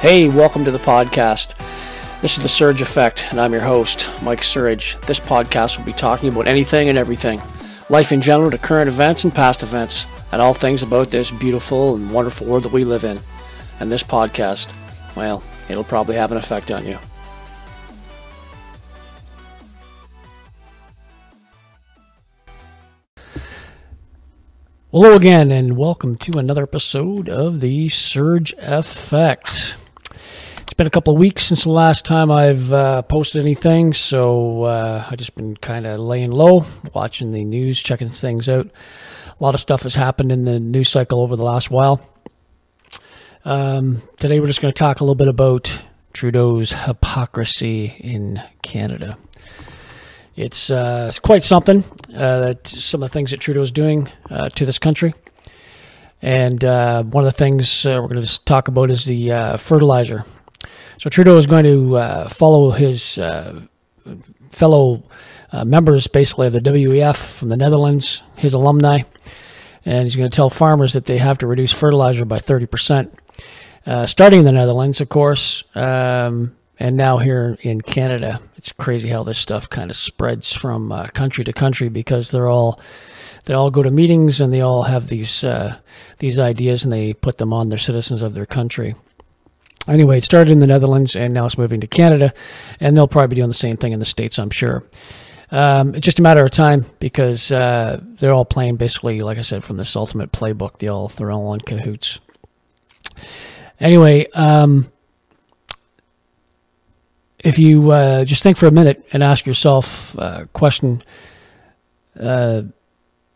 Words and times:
Hey, 0.00 0.28
welcome 0.28 0.64
to 0.64 0.70
the 0.70 0.78
podcast. 0.78 1.56
This 2.20 2.36
is 2.36 2.42
the 2.44 2.48
Surge 2.48 2.80
Effect, 2.80 3.26
and 3.32 3.40
I'm 3.40 3.52
your 3.52 3.62
host, 3.62 4.08
Mike 4.22 4.44
Surge. 4.44 4.96
This 5.08 5.18
podcast 5.18 5.76
will 5.76 5.84
be 5.86 5.92
talking 5.92 6.28
about 6.28 6.46
anything 6.46 6.88
and 6.88 6.96
everything 6.96 7.42
life 7.90 8.12
in 8.12 8.20
general 8.20 8.52
to 8.52 8.58
current 8.58 8.86
events 8.86 9.24
and 9.24 9.34
past 9.34 9.64
events, 9.64 10.06
and 10.30 10.40
all 10.40 10.54
things 10.54 10.84
about 10.84 11.08
this 11.10 11.32
beautiful 11.32 11.96
and 11.96 12.12
wonderful 12.12 12.46
world 12.46 12.62
that 12.62 12.72
we 12.72 12.84
live 12.84 13.02
in. 13.02 13.18
And 13.80 13.90
this 13.90 14.04
podcast, 14.04 14.72
well, 15.16 15.42
it'll 15.68 15.82
probably 15.82 16.14
have 16.14 16.30
an 16.30 16.38
effect 16.38 16.70
on 16.70 16.86
you. 16.86 16.96
Hello 24.92 25.16
again, 25.16 25.50
and 25.50 25.76
welcome 25.76 26.16
to 26.18 26.38
another 26.38 26.62
episode 26.62 27.28
of 27.28 27.60
the 27.60 27.88
Surge 27.88 28.54
Effect. 28.58 29.74
Been 30.78 30.86
a 30.86 30.90
couple 30.90 31.12
of 31.12 31.18
weeks 31.18 31.46
since 31.46 31.64
the 31.64 31.72
last 31.72 32.04
time 32.04 32.30
I've 32.30 32.72
uh, 32.72 33.02
posted 33.02 33.42
anything, 33.42 33.92
so 33.92 34.62
uh, 34.62 35.04
I've 35.10 35.18
just 35.18 35.34
been 35.34 35.56
kind 35.56 35.88
of 35.88 35.98
laying 35.98 36.30
low, 36.30 36.64
watching 36.94 37.32
the 37.32 37.44
news, 37.44 37.82
checking 37.82 38.06
things 38.06 38.48
out. 38.48 38.66
A 38.68 39.42
lot 39.42 39.54
of 39.54 39.60
stuff 39.60 39.82
has 39.82 39.96
happened 39.96 40.30
in 40.30 40.44
the 40.44 40.60
news 40.60 40.88
cycle 40.88 41.20
over 41.20 41.34
the 41.34 41.42
last 41.42 41.72
while. 41.72 42.00
Um, 43.44 44.02
today, 44.18 44.38
we're 44.38 44.46
just 44.46 44.62
going 44.62 44.72
to 44.72 44.78
talk 44.78 45.00
a 45.00 45.02
little 45.02 45.16
bit 45.16 45.26
about 45.26 45.82
Trudeau's 46.12 46.70
hypocrisy 46.70 47.96
in 47.98 48.40
Canada. 48.62 49.18
It's, 50.36 50.70
uh, 50.70 51.06
it's 51.08 51.18
quite 51.18 51.42
something 51.42 51.82
uh, 52.14 52.38
that 52.38 52.68
some 52.68 53.02
of 53.02 53.10
the 53.10 53.12
things 53.12 53.32
that 53.32 53.40
Trudeau 53.40 53.62
is 53.62 53.72
doing 53.72 54.08
uh, 54.30 54.50
to 54.50 54.64
this 54.64 54.78
country. 54.78 55.12
And 56.22 56.62
uh, 56.62 57.02
one 57.02 57.24
of 57.24 57.32
the 57.32 57.36
things 57.36 57.84
uh, 57.84 57.98
we're 58.00 58.14
going 58.14 58.22
to 58.22 58.44
talk 58.44 58.68
about 58.68 58.92
is 58.92 59.06
the 59.06 59.32
uh, 59.32 59.56
fertilizer. 59.56 60.24
So 60.98 61.08
Trudeau 61.08 61.36
is 61.36 61.46
going 61.46 61.64
to 61.64 62.28
follow 62.28 62.72
his 62.72 63.20
fellow 64.50 65.02
members, 65.64 66.06
basically, 66.08 66.48
of 66.48 66.52
the 66.52 66.60
WEF 66.60 67.38
from 67.38 67.48
the 67.48 67.56
Netherlands, 67.56 68.22
his 68.36 68.54
alumni, 68.54 69.02
and 69.84 70.02
he's 70.02 70.16
going 70.16 70.28
to 70.28 70.34
tell 70.34 70.50
farmers 70.50 70.94
that 70.94 71.06
they 71.06 71.18
have 71.18 71.38
to 71.38 71.46
reduce 71.46 71.72
fertilizer 71.72 72.24
by 72.24 72.38
30%. 72.38 73.10
starting 74.06 74.40
in 74.40 74.44
the 74.44 74.52
Netherlands, 74.52 75.00
of 75.00 75.08
course, 75.08 75.62
um, 75.76 76.56
and 76.80 76.96
now 76.96 77.18
here 77.18 77.58
in 77.62 77.80
Canada, 77.80 78.40
it's 78.56 78.72
crazy 78.72 79.08
how 79.08 79.22
this 79.22 79.38
stuff 79.38 79.68
kind 79.68 79.90
of 79.90 79.96
spreads 79.96 80.52
from 80.52 80.92
uh, 80.92 81.08
country 81.08 81.44
to 81.44 81.52
country 81.52 81.88
because 81.88 82.30
they're 82.30 82.48
all 82.48 82.80
they 83.46 83.54
all 83.54 83.70
go 83.70 83.82
to 83.82 83.90
meetings 83.90 84.40
and 84.40 84.52
they 84.52 84.60
all 84.60 84.82
have 84.82 85.08
these 85.08 85.42
uh, 85.42 85.76
these 86.18 86.38
ideas 86.38 86.84
and 86.84 86.92
they 86.92 87.14
put 87.14 87.38
them 87.38 87.52
on 87.52 87.68
their 87.68 87.78
citizens 87.78 88.22
of 88.22 88.34
their 88.34 88.46
country. 88.46 88.94
Anyway, 89.88 90.18
it 90.18 90.24
started 90.24 90.52
in 90.52 90.60
the 90.60 90.66
Netherlands 90.66 91.16
and 91.16 91.34
now 91.34 91.46
it's 91.46 91.58
moving 91.58 91.80
to 91.80 91.86
Canada, 91.86 92.32
and 92.78 92.96
they'll 92.96 93.08
probably 93.08 93.28
be 93.28 93.36
doing 93.36 93.48
the 93.48 93.54
same 93.54 93.76
thing 93.76 93.92
in 93.92 94.00
the 94.00 94.04
states, 94.04 94.38
I'm 94.38 94.50
sure. 94.50 94.84
Um, 95.50 95.94
it's 95.94 96.04
just 96.04 96.18
a 96.18 96.22
matter 96.22 96.44
of 96.44 96.50
time 96.50 96.84
because 97.00 97.50
uh, 97.50 98.00
they're 98.02 98.32
all 98.32 98.44
playing 98.44 98.76
basically, 98.76 99.22
like 99.22 99.38
I 99.38 99.42
said, 99.42 99.64
from 99.64 99.78
this 99.78 99.96
ultimate 99.96 100.30
playbook. 100.30 100.78
They 100.78 100.88
all 100.88 101.08
they're 101.08 101.32
all 101.32 101.54
in 101.54 101.60
cahoots. 101.60 102.20
Anyway. 103.80 104.26
Um, 104.34 104.92
if 107.44 107.58
you 107.58 107.90
uh, 107.90 108.24
just 108.24 108.42
think 108.42 108.56
for 108.56 108.66
a 108.66 108.70
minute 108.70 109.04
and 109.12 109.22
ask 109.22 109.46
yourself 109.46 110.14
a 110.16 110.48
question 110.52 111.02
uh, 112.18 112.62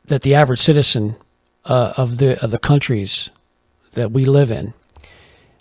that 0.06 0.22
the 0.22 0.34
average 0.34 0.60
citizen 0.60 1.16
uh, 1.64 1.94
of 1.96 2.18
the 2.18 2.42
of 2.42 2.50
the 2.50 2.58
countries 2.58 3.30
that 3.92 4.10
we 4.10 4.24
live 4.24 4.50
in, 4.50 4.74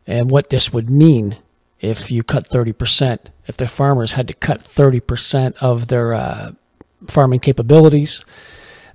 and 0.08 0.32
what 0.32 0.50
this 0.50 0.74
would 0.74 0.90
mean 0.90 1.38
if 1.80 2.12
you 2.12 2.24
cut 2.24 2.48
thirty 2.48 2.74
percent, 2.74 3.30
if 3.48 3.58
the 3.58 3.68
farmers 3.68 4.14
had 4.14 4.28
to 4.28 4.34
cut 4.34 4.62
thirty 4.62 5.00
percent 5.00 5.56
of 5.62 5.88
their 5.88 6.14
uh, 6.14 6.52
farming 7.08 7.39
capabilities, 7.39 8.23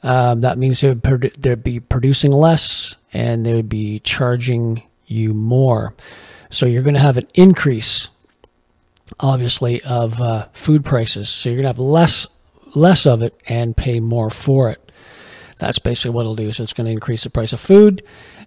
um, 0.03 0.41
that 0.43 0.59
means 0.59 0.81
they 0.81 0.89
would 0.89 1.03
they'd 1.03 1.65
be 1.65 1.81
producing 1.81 2.33
less 2.33 2.97
and 3.13 3.45
they 3.45 3.55
would 3.55 3.69
be 3.69 3.99
charging 4.01 4.83
you 5.07 5.35
more. 5.35 5.95
So 6.51 6.67
you're 6.67 6.83
going 6.83 6.95
to 6.95 7.01
have 7.01 7.19
an 7.19 7.29
increase 7.35 8.09
obviously, 9.21 9.83
of 9.83 10.21
uh, 10.21 10.49
food 10.53 10.85
prices. 10.85 11.29
So 11.29 11.49
you're 11.49 11.63
going 11.63 11.65
to 11.65 11.69
have 11.69 11.79
less 11.79 12.27
less 12.75 13.07
of 13.07 13.23
it 13.23 13.35
and 13.49 13.77
pay 13.77 14.01
more 14.01 14.29
for 14.29 14.71
it. 14.71 14.93
That's 15.59 15.79
basically 15.79 16.11
what 16.11 16.23
it'll 16.23 16.35
do. 16.35 16.53
So 16.53 16.63
it's 16.63 16.75
going 16.75 16.85
to 16.87 16.93
increase 16.93 17.25
the 17.25 17.31
price 17.31 17.53
of 17.53 17.61
food, 17.61 18.03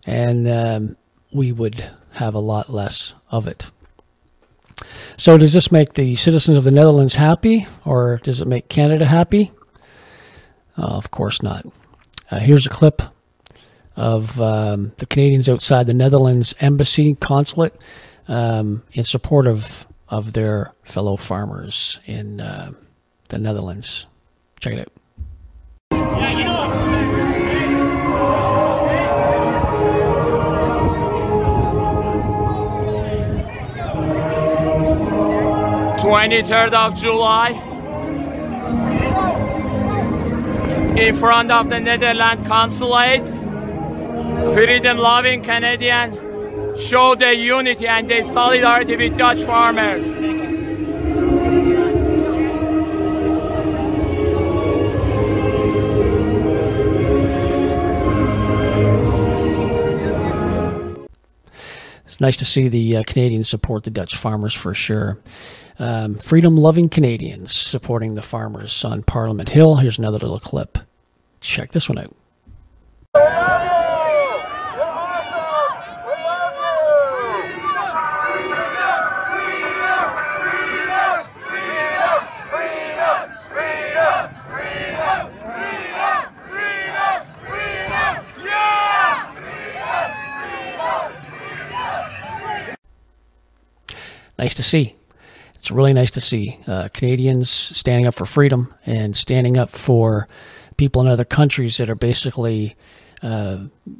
and 0.06 0.48
um, 0.48 0.98
we 1.31 1.52
would 1.52 1.90
have 2.14 2.34
a 2.34 2.40
lot 2.40 2.70
less 2.70 3.14
of 3.30 3.47
it. 3.47 3.72
So 5.18 5.38
does 5.38 5.53
this 5.53 5.72
make 5.72 5.94
the 5.94 6.16
citizens 6.16 6.58
of 6.58 6.64
the 6.64 6.72
Netherlands 6.72 7.16
happy, 7.16 7.68
or 7.86 8.20
does 8.24 8.42
it 8.42 8.47
make 8.47 8.70
Canada 8.70 9.06
happy? 9.06 9.52
Uh, 10.78 10.84
of 10.84 11.12
course 11.12 11.44
not. 11.44 11.66
Uh, 12.31 12.40
here's 12.40 12.66
a 12.66 12.69
clip 12.69 13.02
of 13.96 14.40
um, 14.40 14.94
the 14.98 15.06
Canadians 15.06 15.50
outside 15.50 15.88
the 15.88 15.94
Netherlands 15.94 16.56
embassy 16.62 17.16
consulate 17.16 17.75
um, 18.28 18.84
in 18.94 19.03
support 19.03 19.48
of 19.48 19.86
of 20.08 20.34
their 20.34 20.74
fellow 20.84 21.16
farmers 21.16 22.00
in 22.06 22.42
uh, 22.42 22.72
the 23.28 23.38
Netherlands. 23.38 24.06
Check 24.59 24.74
it 24.74 24.92
out. 25.92 26.49
23rd 36.09 36.74
of 36.74 36.96
July 36.96 37.50
in 40.97 41.16
front 41.16 41.52
of 41.52 41.70
the 41.70 41.80
Netherlands 41.80 42.47
consulate 42.47 43.28
freedom 44.56 44.98
loving 44.98 45.44
Canadian 45.44 46.18
show 46.80 47.14
their 47.14 47.34
unity 47.34 47.86
and 47.88 48.09
their 48.09 48.24
solidarity 48.24 48.96
with 48.96 49.19
Dutch 49.19 49.44
farmers. 49.44 50.03
Nice 62.19 62.38
to 62.38 62.46
see 62.46 62.68
the 62.68 62.97
uh, 62.97 63.03
Canadians 63.03 63.50
support 63.50 63.84
the 63.84 63.91
Dutch 63.91 64.16
farmers 64.16 64.53
for 64.53 64.74
sure. 64.74 65.18
Um, 65.78 66.16
Freedom 66.16 66.57
loving 66.57 66.90
Canadians 66.90 67.53
supporting 67.53 68.16
the 68.16 68.22
farmers 68.22 68.84
on 68.84 69.03
Parliament 69.03 69.50
Hill. 69.50 69.78
Here's 69.78 69.97
another 69.97 70.19
little 70.19 70.40
clip. 70.40 70.78
Check 71.40 71.72
this 71.72 71.88
one 71.88 72.00
out. 72.00 73.69
Nice 94.39 94.53
to 94.53 94.63
see. 94.63 94.95
It's 95.55 95.69
really 95.69 95.91
nice 95.91 96.11
to 96.11 96.22
see 96.22 96.59
uh, 96.66 96.88
Canadians 96.94 97.50
standing 97.50 98.07
up 98.07 98.13
for 98.13 98.25
freedom 98.25 98.73
and 98.85 99.13
standing 99.13 99.57
up 99.57 99.69
for 99.69 100.29
people 100.77 101.01
in 101.01 101.09
other 101.09 101.25
countries 101.25 101.75
that 101.75 101.89
are 101.89 101.95
basically, 101.95 102.77
uh, 103.22 103.57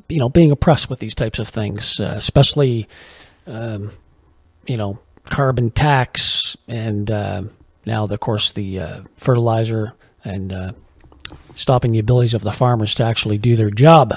you 0.08 0.18
know, 0.18 0.30
being 0.30 0.50
oppressed 0.50 0.90
with 0.90 1.00
these 1.00 1.14
types 1.14 1.40
of 1.40 1.50
things, 1.50 2.00
uh, 2.00 2.14
especially, 2.16 2.88
um, 3.48 3.92
you 4.66 4.78
know, 4.78 5.00
carbon 5.26 5.72
tax 5.72 6.56
and 6.70 7.12
uh, 7.12 7.42
now, 7.86 8.06
of 8.06 8.20
course, 8.22 8.54
the 8.54 8.80
uh, 8.80 9.02
fertilizer 9.18 9.94
and 10.24 10.54
uh, 10.54 10.72
stopping 11.54 11.92
the 11.92 12.00
abilities 12.00 12.34
of 12.34 12.44
the 12.44 12.54
farmers 12.54 12.94
to 12.96 13.04
actually 13.04 13.38
do 13.38 13.58
their 13.58 13.72
job, 13.72 14.14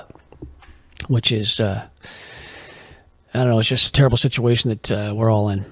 which 1.09 1.33
is, 1.33 1.59
I 1.59 1.89
don't 3.35 3.49
know, 3.49 3.59
it's 3.59 3.69
just 3.69 3.89
a 3.89 3.93
terrible 3.93 4.19
situation 4.19 4.71
that 4.71 5.17
we're 5.17 5.29
all 5.29 5.49
in. 5.49 5.65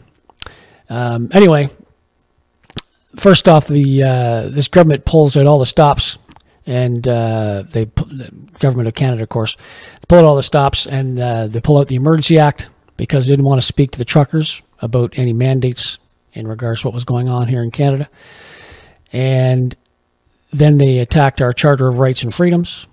Um, 0.90 1.30
anyway, 1.32 1.70
first 3.16 3.48
off, 3.48 3.68
the 3.68 4.02
uh, 4.02 4.48
this 4.48 4.68
government 4.68 5.04
pulls 5.04 5.36
out 5.36 5.46
all 5.46 5.60
the 5.60 5.66
stops, 5.66 6.18
and 6.66 7.06
uh, 7.06 7.62
they 7.70 7.84
the 7.84 8.32
government 8.58 8.88
of 8.88 8.94
Canada, 8.94 9.22
of 9.22 9.28
course, 9.28 9.56
pull 10.08 10.18
out 10.18 10.24
all 10.24 10.36
the 10.36 10.42
stops, 10.42 10.86
and 10.86 11.18
uh, 11.18 11.46
they 11.46 11.60
pull 11.60 11.78
out 11.78 11.88
the 11.88 11.94
Emergency 11.94 12.38
Act 12.38 12.68
because 12.96 13.26
they 13.26 13.32
didn't 13.32 13.46
want 13.46 13.60
to 13.60 13.66
speak 13.66 13.92
to 13.92 13.98
the 13.98 14.04
truckers 14.04 14.60
about 14.80 15.16
any 15.16 15.32
mandates 15.32 15.98
in 16.32 16.46
regards 16.46 16.80
to 16.80 16.88
what 16.88 16.94
was 16.94 17.04
going 17.04 17.28
on 17.28 17.46
here 17.46 17.62
in 17.62 17.70
Canada, 17.70 18.08
and 19.12 19.76
then 20.52 20.78
they 20.78 20.98
attacked 20.98 21.40
our 21.40 21.52
Charter 21.52 21.88
of 21.88 21.98
Rights 21.98 22.24
and 22.24 22.34
Freedoms. 22.34 22.86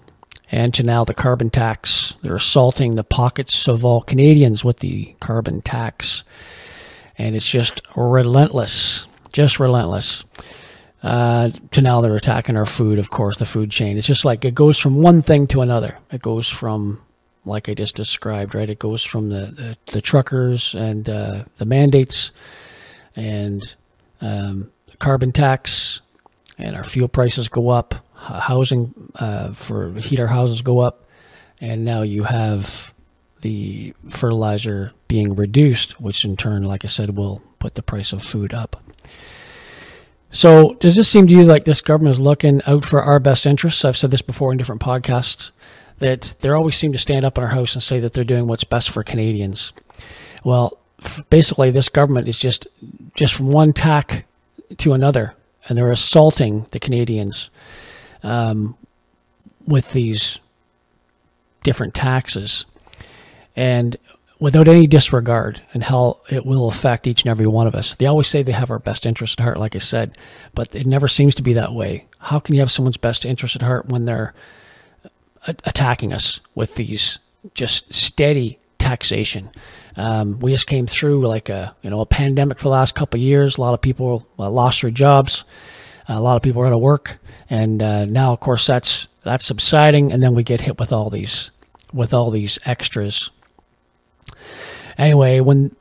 And 0.50 0.74
to 0.76 0.84
now 0.84 1.04
the 1.04 1.14
carbon 1.14 1.50
tax. 1.50 2.16
They're 2.22 2.38
assaulting 2.38 2.96
the 2.96 3.04
pockets 3.04 3.68
of 3.68 3.84
all 3.84 4.00
Canadians 4.00 4.64
with 4.64 4.80
the 4.80 5.14
carbon 5.20 5.62
tax. 5.62 6.24
And 7.18 7.36
it's 7.36 7.48
just 7.48 7.82
relentless, 7.96 9.08
just 9.34 9.60
relentless. 9.60 10.26
Uh, 11.04 11.52
to 11.72 11.82
now 11.82 12.02
they're 12.02 12.16
attacking 12.16 12.58
our 12.58 12.66
food, 12.66 13.00
of 13.00 13.10
course, 13.10 13.38
the 13.38 13.46
food 13.46 13.70
chain. 13.72 13.98
It's 13.98 14.08
just 14.08 14.26
like 14.26 14.44
it 14.44 14.56
goes 14.56 14.80
from 14.80 15.02
one 15.02 15.22
thing 15.22 15.48
to 15.48 15.62
another. 15.62 16.00
It 16.12 16.22
goes 16.22 16.50
from, 16.50 17.02
like 17.46 17.70
I 17.70 17.76
just 17.76 17.96
described, 17.96 18.56
right? 18.56 18.70
It 18.70 18.80
goes 18.80 19.04
from 19.04 19.30
the, 19.30 19.46
the, 19.46 19.78
the 19.94 20.02
truckers 20.02 20.74
and 20.74 21.08
uh, 21.08 21.44
the 21.58 21.66
mandates 21.66 22.32
and 23.16 23.76
um, 24.22 24.72
carbon 25.00 25.32
tax, 25.32 26.02
and 26.58 26.76
our 26.76 26.84
fuel 26.84 27.08
prices 27.08 27.48
go 27.48 27.70
up, 27.70 27.96
housing 28.16 29.12
uh, 29.16 29.54
for 29.54 29.94
heat 29.94 30.20
our 30.20 30.28
houses 30.28 30.62
go 30.62 30.80
up, 30.80 31.06
and 31.62 31.86
now 31.86 32.02
you 32.02 32.24
have 32.24 32.94
the 33.48 33.94
fertilizer 34.10 34.92
being 35.08 35.34
reduced, 35.34 36.02
which 36.02 36.26
in 36.26 36.36
turn, 36.36 36.64
like 36.64 36.84
I 36.84 36.90
said, 36.90 37.16
will 37.16 37.42
put 37.60 37.76
the 37.76 37.82
price 37.82 38.12
of 38.12 38.22
food 38.22 38.54
up. 38.54 38.76
So, 40.30 40.74
does 40.82 40.98
this 40.98 41.08
seem 41.08 41.28
to 41.28 41.34
you 41.34 41.46
like 41.46 41.64
this 41.64 41.80
government 41.80 42.16
is 42.16 42.20
looking 42.20 42.62
out 42.68 42.84
for 42.84 43.02
our 43.02 43.20
best 43.20 43.46
interests? 43.46 43.86
I've 43.86 43.96
said 43.96 44.12
this 44.12 44.22
before 44.22 44.52
in 44.52 44.58
different 44.58 44.82
podcasts 44.82 45.52
that 46.00 46.36
they 46.40 46.50
always 46.50 46.76
seem 46.76 46.92
to 46.92 46.98
stand 46.98 47.26
up 47.26 47.38
in 47.38 47.44
our 47.46 47.50
house 47.52 47.74
and 47.74 47.82
say 47.82 48.02
that 48.02 48.12
they're 48.12 48.26
doing 48.26 48.48
what's 48.48 48.66
best 48.66 48.90
for 48.90 49.02
Canadians. 49.02 49.72
Well, 50.44 50.78
basically, 51.30 51.72
this 51.72 51.88
government 51.88 52.28
is 52.28 52.38
just 52.38 52.68
just 53.16 53.34
from 53.34 53.48
one 53.48 53.72
tack 53.72 54.26
to 54.80 54.92
another, 54.92 55.36
and 55.70 55.78
they're 55.78 55.92
assaulting 55.92 56.66
the 56.72 56.80
Canadians 56.80 57.50
um, 58.24 58.76
with 59.66 59.94
these 59.94 60.40
different 61.64 61.94
taxes, 61.94 62.66
and 63.58 63.98
without 64.40 64.68
any 64.68 64.86
disregard 64.86 65.62
and 65.74 65.84
how 65.84 66.20
it 66.30 66.46
will 66.46 66.68
affect 66.68 67.08
each 67.08 67.24
and 67.24 67.32
every 67.32 67.48
one 67.48 67.66
of 67.68 67.74
us. 67.76 67.96
They 67.96 68.06
always 68.06 68.28
say 68.28 68.44
they 68.44 68.52
have 68.52 68.70
our 68.70 68.80
best 68.80 69.06
interest 69.06 69.40
at 69.40 69.44
heart, 69.44 69.60
like 69.60 69.76
I 69.76 69.80
said, 69.80 70.16
but 70.54 70.76
it 70.76 70.86
never 70.86 71.08
seems 71.08 71.34
to 71.36 71.42
be 71.42 71.54
that 71.54 71.74
way. 71.74 72.06
How 72.20 72.40
can 72.40 72.54
you 72.54 72.62
have 72.62 72.72
someone's 72.72 72.98
best 72.98 73.26
interest 73.26 73.56
at 73.56 73.64
heart 73.64 73.88
when 73.88 74.06
they're 74.06 74.34
attacking 75.48 76.14
us 76.14 76.40
with 76.54 76.76
these 76.76 77.18
just 77.56 77.92
steady 77.92 78.60
taxation? 78.78 79.50
Um, 79.96 80.40
we 80.40 80.52
just 80.52 80.68
came 80.68 80.86
through 80.86 81.26
like 81.28 81.50
a 81.50 81.76
you 81.82 81.90
know 81.90 82.02
a 82.02 82.06
pandemic 82.06 82.60
for 82.60 82.66
the 82.66 82.70
last 82.70 82.94
couple 82.94 83.20
years. 83.20 83.58
A 83.58 83.62
lot 83.62 83.74
of 83.74 83.82
people 83.82 84.28
uh, 84.38 84.50
lost 84.50 84.84
their 84.84 84.92
jobs. 84.92 85.46
A 86.08 86.22
lot 86.22 86.38
of 86.38 86.44
people 86.44 86.62
are 86.62 86.68
out 86.68 86.74
of 86.74 86.80
work, 86.80 87.18
and 87.50 87.82
uh, 87.82 88.06
now 88.06 88.34
of 88.34 88.40
course 88.40 88.68
that's 88.68 89.08
that's 89.24 89.46
subsiding, 89.46 90.12
and 90.12 90.22
then 90.22 90.36
we 90.36 90.44
get 90.44 90.62
hit 90.62 90.78
with 90.80 90.94
all 90.94 91.10
these 91.10 91.50
with 91.92 92.14
all 92.14 92.30
these 92.30 92.60
extras 92.66 93.32
Anyway, 94.98 95.40
when 95.40 95.76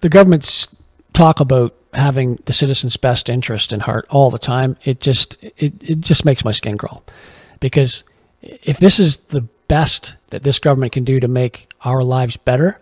the 0.00 0.08
governments 0.08 0.68
talk 1.12 1.40
about 1.40 1.74
having 1.94 2.36
the 2.44 2.52
citizens' 2.52 2.96
best 2.96 3.28
interest 3.28 3.72
in 3.72 3.80
heart 3.80 4.06
all 4.10 4.30
the 4.30 4.38
time, 4.38 4.76
it 4.84 5.00
just 5.00 5.42
it, 5.42 5.74
it 5.82 6.00
just 6.00 6.24
makes 6.24 6.44
my 6.44 6.52
skin 6.52 6.76
crawl. 6.76 7.02
Because 7.60 8.04
if 8.42 8.78
this 8.78 8.98
is 8.98 9.18
the 9.18 9.42
best 9.68 10.16
that 10.30 10.42
this 10.42 10.58
government 10.58 10.92
can 10.92 11.04
do 11.04 11.20
to 11.20 11.28
make 11.28 11.70
our 11.84 12.02
lives 12.02 12.36
better, 12.36 12.80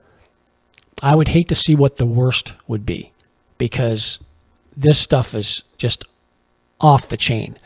I 1.02 1.14
would 1.14 1.28
hate 1.28 1.48
to 1.48 1.54
see 1.54 1.74
what 1.74 1.96
the 1.96 2.06
worst 2.06 2.54
would 2.66 2.84
be. 2.84 3.12
Because 3.58 4.18
this 4.76 4.98
stuff 4.98 5.34
is 5.34 5.62
just 5.78 6.04
off 6.80 7.08
the 7.08 7.16
chain. 7.16 7.58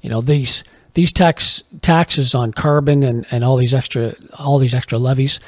You 0.00 0.10
know, 0.10 0.20
these 0.20 0.62
these 0.94 1.12
tax 1.12 1.64
taxes 1.82 2.34
on 2.34 2.52
carbon 2.52 3.02
and, 3.02 3.26
and 3.30 3.44
all 3.44 3.56
these 3.56 3.74
extra 3.74 4.14
all 4.38 4.58
these 4.58 4.74
extra 4.74 4.98
levies, 4.98 5.40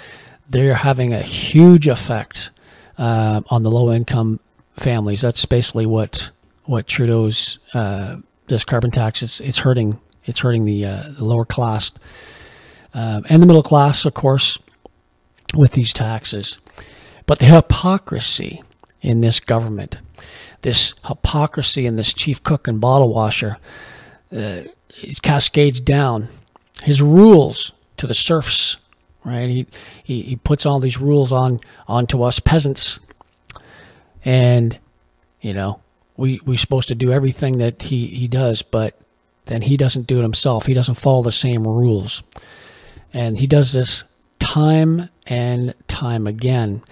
they're 0.48 0.74
having 0.74 1.12
a 1.12 1.20
huge 1.20 1.86
effect 1.88 2.50
uh, 2.96 3.42
on 3.48 3.62
the 3.62 3.70
low 3.70 3.92
income 3.92 4.40
families. 4.76 5.20
That's 5.20 5.44
basically 5.44 5.86
what 5.86 6.30
what 6.64 6.86
Trudeau's 6.86 7.58
uh, 7.74 8.16
this 8.46 8.64
carbon 8.64 8.90
tax 8.90 9.22
is. 9.22 9.40
It's 9.40 9.58
hurting. 9.58 10.00
It's 10.24 10.40
hurting 10.40 10.66
the, 10.66 10.84
uh, 10.84 11.02
the 11.16 11.24
lower 11.24 11.46
class 11.46 11.90
um, 12.92 13.24
and 13.30 13.42
the 13.42 13.46
middle 13.46 13.62
class, 13.62 14.04
of 14.04 14.14
course, 14.14 14.58
with 15.54 15.72
these 15.72 15.92
taxes. 15.92 16.58
But 17.26 17.38
the 17.38 17.46
hypocrisy 17.46 18.62
in 19.00 19.20
this 19.20 19.40
government, 19.40 20.00
this 20.62 20.94
hypocrisy 21.06 21.86
in 21.86 21.96
this 21.96 22.12
chief 22.12 22.42
cook 22.42 22.68
and 22.68 22.80
bottle 22.80 23.12
washer, 23.12 23.58
uh, 24.32 24.62
it 25.02 25.22
cascades 25.22 25.80
down. 25.80 26.28
His 26.82 27.00
rules 27.00 27.72
to 27.96 28.06
the 28.06 28.14
serfs 28.14 28.76
right? 29.24 29.48
He, 29.48 29.66
he, 30.02 30.22
he 30.22 30.36
puts 30.36 30.66
all 30.66 30.80
these 30.80 30.98
rules 30.98 31.32
on 31.32 31.60
onto 31.86 32.22
us 32.22 32.40
peasants, 32.40 33.00
and 34.24 34.78
you 35.40 35.54
know 35.54 35.80
we 36.16 36.40
we're 36.44 36.58
supposed 36.58 36.88
to 36.88 36.94
do 36.94 37.12
everything 37.12 37.58
that 37.58 37.82
he 37.82 38.06
he 38.06 38.28
does, 38.28 38.62
but 38.62 38.98
then 39.46 39.62
he 39.62 39.76
doesn't 39.76 40.06
do 40.06 40.18
it 40.18 40.22
himself. 40.22 40.66
He 40.66 40.74
doesn't 40.74 40.96
follow 40.96 41.22
the 41.22 41.32
same 41.32 41.66
rules, 41.66 42.22
and 43.12 43.38
he 43.38 43.46
does 43.46 43.72
this 43.72 44.04
time 44.38 45.08
and 45.26 45.74
time 45.88 46.26
again, 46.26 46.82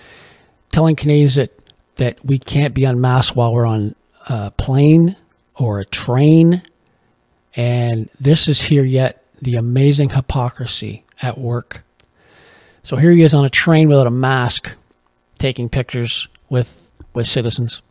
telling 0.73 0.97
Canadians 0.97 1.37
that 1.37 1.53
that 1.97 2.25
we 2.25 2.39
can't 2.39 2.75
be 2.75 2.85
unmasked 2.85 3.37
while 3.37 3.53
we're 3.53 3.67
on 3.67 3.95
a 4.29 4.51
plane 4.53 5.17
or 5.59 5.81
a 5.81 5.85
train. 5.85 6.63
And 7.55 8.11
this 8.21 8.49
is 8.49 8.61
here 8.61 8.85
yet 8.85 9.25
the 9.41 9.57
amazing 9.57 10.11
hypocrisy 10.11 11.05
at 11.23 11.39
work 11.39 11.86
so 12.87 12.95
here 12.95 13.11
he 13.11 13.23
is 13.23 13.35
on 13.35 13.45
a 13.45 13.51
train 13.51 13.89
without 13.89 14.07
a 14.07 14.13
mask, 14.13 14.71
taking 15.41 15.69
pictures 15.69 16.29
with 16.49 16.89
with 17.15 17.27
citizens. 17.27 17.83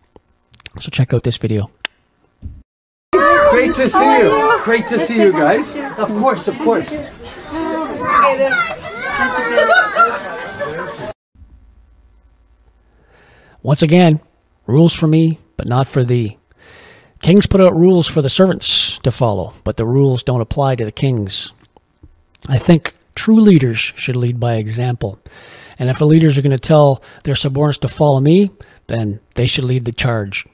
So 0.79 0.89
check 0.89 1.13
out 1.13 1.25
this 1.25 1.35
video. 1.35 1.69
Great 3.11 3.75
to 3.75 3.89
see 3.89 4.17
you. 4.19 4.61
Great 4.63 4.87
to 4.87 4.97
see 5.05 5.17
you 5.17 5.33
guys. 5.33 5.75
Of 5.97 6.07
course, 6.13 6.47
of 6.47 6.57
course. 6.59 6.95
Once 13.61 13.81
again, 13.81 14.21
rules 14.65 14.93
for 14.93 15.07
me, 15.07 15.39
but 15.57 15.67
not 15.67 15.87
for 15.87 16.05
thee. 16.05 16.37
Kings 17.21 17.47
put 17.47 17.59
out 17.59 17.75
rules 17.75 18.07
for 18.07 18.21
the 18.21 18.29
servants 18.29 18.97
to 18.99 19.11
follow, 19.11 19.55
but 19.65 19.75
the 19.75 19.85
rules 19.85 20.23
don't 20.23 20.39
apply 20.39 20.77
to 20.77 20.85
the 20.85 20.91
kings. 20.93 21.51
I 22.47 22.57
think 22.57 22.95
True 23.15 23.39
leaders 23.39 23.79
should 23.79 24.15
lead 24.15 24.39
by 24.39 24.55
example. 24.55 25.19
And 25.79 25.89
if 25.89 25.97
the 25.97 26.05
leaders 26.05 26.37
are 26.37 26.41
going 26.41 26.51
to 26.51 26.57
tell 26.57 27.01
their 27.23 27.35
subordinates 27.35 27.79
to 27.79 27.87
follow 27.87 28.19
me, 28.19 28.51
then 28.87 29.19
they 29.35 29.45
should 29.45 29.63
lead 29.63 29.85
the 29.85 29.91
charge. 29.91 30.45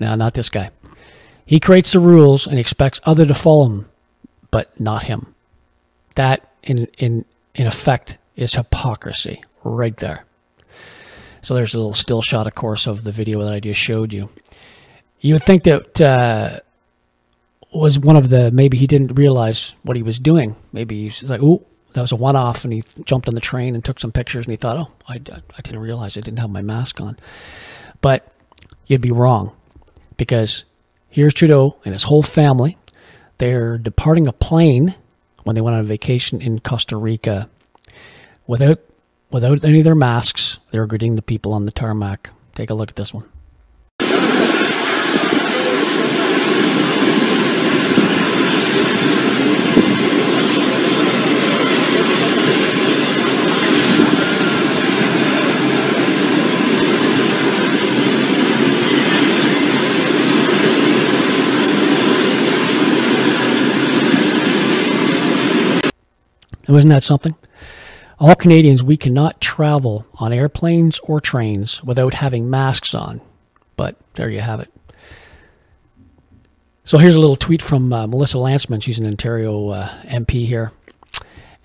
Now, 0.00 0.14
not 0.14 0.34
this 0.34 0.50
guy. 0.50 0.70
He 1.44 1.60
creates 1.60 1.92
the 1.92 2.00
rules 2.00 2.46
and 2.46 2.58
expects 2.58 3.00
other 3.04 3.24
to 3.26 3.34
follow 3.34 3.66
him, 3.66 3.88
but 4.50 4.78
not 4.80 5.04
him. 5.04 5.34
That, 6.16 6.50
in, 6.62 6.88
in, 6.98 7.24
in 7.54 7.66
effect, 7.66 8.18
is 8.34 8.54
hypocrisy 8.54 9.42
right 9.62 9.96
there. 9.96 10.24
So 11.42 11.54
there's 11.54 11.74
a 11.74 11.78
little 11.78 11.94
still 11.94 12.22
shot, 12.22 12.46
of 12.46 12.54
course, 12.54 12.86
of 12.86 13.04
the 13.04 13.12
video 13.12 13.42
that 13.44 13.52
I 13.52 13.60
just 13.60 13.80
showed 13.80 14.12
you. 14.12 14.30
You 15.20 15.34
would 15.34 15.44
think 15.44 15.62
that 15.64 16.00
uh, 16.00 16.58
was 17.72 17.98
one 17.98 18.16
of 18.16 18.28
the 18.28 18.50
maybe 18.50 18.76
he 18.76 18.86
didn't 18.86 19.14
realize 19.14 19.74
what 19.82 19.96
he 19.96 20.02
was 20.02 20.18
doing. 20.18 20.56
Maybe 20.72 21.04
he's 21.04 21.22
like, 21.22 21.40
"Oh, 21.42 21.64
that 21.96 22.02
was 22.02 22.12
a 22.12 22.16
one 22.16 22.36
off 22.36 22.62
and 22.62 22.74
he 22.74 22.82
jumped 23.06 23.26
on 23.26 23.34
the 23.34 23.40
train 23.40 23.74
and 23.74 23.82
took 23.82 23.98
some 23.98 24.12
pictures 24.12 24.44
and 24.44 24.52
he 24.52 24.56
thought, 24.56 24.76
oh, 24.76 24.92
I, 25.08 25.14
I 25.14 25.62
didn't 25.62 25.80
realize 25.80 26.18
I 26.18 26.20
didn't 26.20 26.40
have 26.40 26.50
my 26.50 26.60
mask 26.60 27.00
on. 27.00 27.16
But 28.02 28.30
you'd 28.86 29.00
be 29.00 29.10
wrong 29.10 29.56
because 30.18 30.64
here's 31.08 31.32
Trudeau 31.32 31.76
and 31.86 31.94
his 31.94 32.02
whole 32.02 32.22
family. 32.22 32.76
They're 33.38 33.78
departing 33.78 34.26
a 34.26 34.32
plane 34.34 34.94
when 35.44 35.54
they 35.54 35.62
went 35.62 35.74
on 35.74 35.80
a 35.80 35.84
vacation 35.84 36.42
in 36.42 36.60
Costa 36.60 36.98
Rica 36.98 37.48
without 38.46 38.78
without 39.30 39.64
any 39.64 39.78
of 39.78 39.84
their 39.84 39.94
masks. 39.94 40.58
They're 40.72 40.86
greeting 40.86 41.16
the 41.16 41.22
people 41.22 41.54
on 41.54 41.64
the 41.64 41.72
tarmac. 41.72 42.28
Take 42.54 42.68
a 42.68 42.74
look 42.74 42.90
at 42.90 42.96
this 42.96 43.14
one. 43.14 43.24
Wasn't 66.68 66.90
that 66.90 67.02
something? 67.02 67.34
All 68.18 68.34
Canadians, 68.34 68.82
we 68.82 68.96
cannot 68.96 69.40
travel 69.40 70.06
on 70.14 70.32
airplanes 70.32 70.98
or 71.00 71.20
trains 71.20 71.82
without 71.84 72.14
having 72.14 72.48
masks 72.48 72.94
on. 72.94 73.20
But 73.76 73.96
there 74.14 74.30
you 74.30 74.40
have 74.40 74.60
it. 74.60 74.72
So 76.84 76.98
here's 76.98 77.16
a 77.16 77.20
little 77.20 77.36
tweet 77.36 77.62
from 77.62 77.92
uh, 77.92 78.06
Melissa 78.06 78.38
Lantsman. 78.38 78.82
She's 78.82 78.98
an 78.98 79.06
Ontario 79.06 79.70
uh, 79.70 79.88
MP 80.04 80.46
here. 80.46 80.72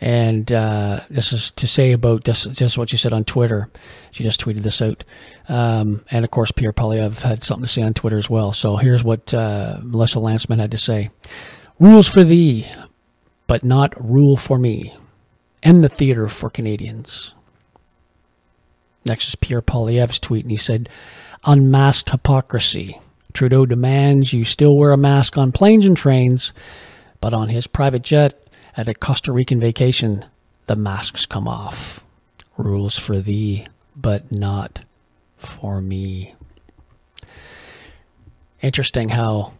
And 0.01 0.51
uh, 0.51 1.01
this 1.11 1.31
is 1.31 1.51
to 1.51 1.67
say 1.67 1.91
about 1.91 2.23
just, 2.23 2.51
just 2.53 2.75
what 2.77 2.89
she 2.89 2.97
said 2.97 3.13
on 3.13 3.23
Twitter. 3.23 3.69
She 4.09 4.23
just 4.23 4.43
tweeted 4.43 4.63
this 4.63 4.81
out. 4.81 5.03
Um, 5.47 6.03
and 6.09 6.25
of 6.25 6.31
course, 6.31 6.51
Pierre 6.51 6.73
Poilievre 6.73 7.21
had 7.21 7.43
something 7.43 7.65
to 7.65 7.71
say 7.71 7.83
on 7.83 7.93
Twitter 7.93 8.17
as 8.17 8.29
well. 8.29 8.51
So 8.51 8.77
here's 8.77 9.03
what 9.03 9.31
uh, 9.31 9.77
Melissa 9.83 10.17
Lantsman 10.17 10.59
had 10.59 10.71
to 10.71 10.77
say 10.77 11.11
Rules 11.79 12.07
for 12.07 12.23
thee, 12.23 12.65
but 13.51 13.65
not 13.65 13.93
rule 14.01 14.37
for 14.37 14.57
me. 14.57 14.93
End 15.61 15.83
the 15.83 15.89
theater 15.89 16.29
for 16.29 16.49
Canadians. 16.49 17.33
Next 19.03 19.27
is 19.27 19.35
Pierre 19.35 19.61
Poilievre's 19.61 20.21
tweet, 20.21 20.45
and 20.45 20.51
he 20.51 20.55
said, 20.55 20.87
Unmasked 21.43 22.11
hypocrisy. 22.11 23.01
Trudeau 23.33 23.65
demands 23.65 24.31
you 24.31 24.45
still 24.45 24.77
wear 24.77 24.93
a 24.93 24.97
mask 24.97 25.37
on 25.37 25.51
planes 25.51 25.85
and 25.85 25.97
trains, 25.97 26.53
but 27.19 27.33
on 27.33 27.49
his 27.49 27.67
private 27.67 28.03
jet 28.03 28.41
at 28.77 28.87
a 28.87 28.93
Costa 28.93 29.33
Rican 29.33 29.59
vacation, 29.59 30.23
the 30.67 30.77
masks 30.77 31.25
come 31.25 31.45
off. 31.45 32.05
Rules 32.55 32.97
for 32.97 33.17
thee, 33.17 33.67
but 33.97 34.31
not 34.31 34.85
for 35.35 35.81
me. 35.81 36.35
Interesting 38.61 39.09
how 39.09 39.51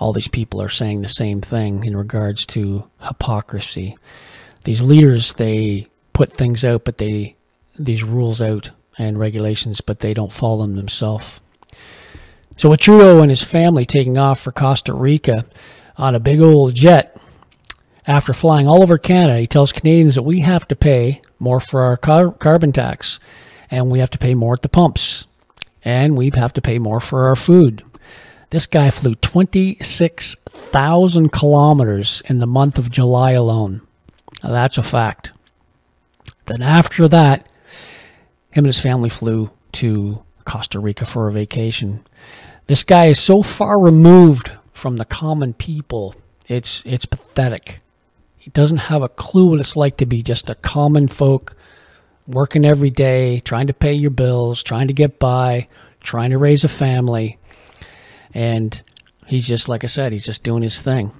all 0.00 0.14
these 0.14 0.28
people 0.28 0.60
are 0.62 0.70
saying 0.70 1.02
the 1.02 1.08
same 1.08 1.42
thing 1.42 1.84
in 1.84 1.94
regards 1.94 2.46
to 2.46 2.90
hypocrisy. 3.02 3.98
These 4.64 4.80
leaders, 4.80 5.34
they 5.34 5.86
put 6.14 6.32
things 6.32 6.64
out, 6.64 6.84
but 6.84 6.98
they 6.98 7.36
these 7.78 8.02
rules 8.02 8.42
out 8.42 8.70
and 8.98 9.18
regulations, 9.18 9.80
but 9.80 10.00
they 10.00 10.14
don't 10.14 10.32
follow 10.32 10.62
them 10.62 10.76
themselves. 10.76 11.40
So 12.56 12.70
with 12.70 12.80
Trudeau 12.80 13.22
and 13.22 13.30
his 13.30 13.42
family 13.42 13.86
taking 13.86 14.18
off 14.18 14.40
for 14.40 14.52
Costa 14.52 14.92
Rica 14.92 15.44
on 15.96 16.14
a 16.14 16.20
big 16.20 16.40
old 16.40 16.74
jet, 16.74 17.16
after 18.06 18.32
flying 18.32 18.66
all 18.66 18.82
over 18.82 18.98
Canada, 18.98 19.38
he 19.38 19.46
tells 19.46 19.72
Canadians 19.72 20.14
that 20.14 20.22
we 20.22 20.40
have 20.40 20.66
to 20.68 20.76
pay 20.76 21.20
more 21.38 21.60
for 21.60 21.82
our 21.82 21.96
car- 21.96 22.32
carbon 22.32 22.72
tax, 22.72 23.20
and 23.70 23.90
we 23.90 23.98
have 23.98 24.10
to 24.10 24.18
pay 24.18 24.34
more 24.34 24.54
at 24.54 24.62
the 24.62 24.68
pumps, 24.68 25.26
and 25.84 26.16
we 26.16 26.30
have 26.34 26.52
to 26.54 26.62
pay 26.62 26.78
more 26.78 27.00
for 27.00 27.28
our 27.28 27.36
food. 27.36 27.82
This 28.50 28.66
guy 28.66 28.90
flew 28.90 29.14
26,000 29.14 31.32
kilometers 31.32 32.22
in 32.28 32.38
the 32.38 32.46
month 32.46 32.76
of 32.78 32.90
July 32.90 33.30
alone. 33.32 33.80
Now, 34.42 34.50
that's 34.50 34.76
a 34.76 34.82
fact. 34.82 35.30
Then 36.46 36.60
after 36.62 37.06
that, 37.08 37.46
him 38.50 38.64
and 38.64 38.66
his 38.66 38.80
family 38.80 39.08
flew 39.08 39.50
to 39.72 40.22
Costa 40.44 40.78
Rica 40.80 41.06
for 41.06 41.28
a 41.28 41.32
vacation. 41.32 42.04
This 42.66 42.82
guy 42.82 43.06
is 43.06 43.20
so 43.20 43.42
far 43.42 43.78
removed 43.78 44.50
from 44.72 44.96
the 44.96 45.04
common 45.04 45.54
people. 45.54 46.16
It's 46.48 46.82
it's 46.84 47.06
pathetic. 47.06 47.80
He 48.36 48.50
doesn't 48.50 48.78
have 48.78 49.02
a 49.02 49.08
clue 49.08 49.50
what 49.50 49.60
it's 49.60 49.76
like 49.76 49.96
to 49.98 50.06
be 50.06 50.24
just 50.24 50.50
a 50.50 50.56
common 50.56 51.06
folk 51.06 51.54
working 52.26 52.64
every 52.64 52.90
day, 52.90 53.38
trying 53.40 53.68
to 53.68 53.74
pay 53.74 53.92
your 53.92 54.10
bills, 54.10 54.60
trying 54.62 54.88
to 54.88 54.94
get 54.94 55.20
by, 55.20 55.68
trying 56.00 56.30
to 56.30 56.38
raise 56.38 56.64
a 56.64 56.68
family. 56.68 57.38
And 58.34 58.80
he's 59.26 59.46
just 59.46 59.68
like 59.68 59.84
I 59.84 59.88
said, 59.88 60.12
he's 60.12 60.24
just 60.24 60.42
doing 60.42 60.62
his 60.62 60.80
thing. 60.80 61.12